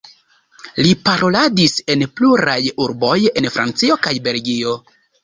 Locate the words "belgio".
4.31-4.75